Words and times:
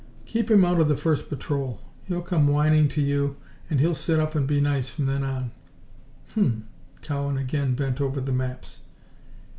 "Keep 0.25 0.49
him 0.49 0.65
out 0.65 0.79
of 0.79 0.87
the 0.87 0.97
first 0.97 1.29
patrol. 1.29 1.79
He'll 2.05 2.23
come 2.23 2.47
whining 2.47 2.87
to 2.89 2.99
you 3.03 3.35
and 3.69 3.79
he'll 3.79 3.93
sit 3.93 4.19
up 4.19 4.33
and 4.33 4.47
be 4.47 4.59
nice 4.59 4.89
from 4.89 5.05
then 5.05 5.23
on." 5.23 5.51
"Hum 6.33 6.43
m!" 6.43 6.67
Cowan 7.03 7.37
again 7.37 7.75
bent 7.75 8.01
over 8.01 8.19
the 8.19 8.33
maps. 8.33 8.79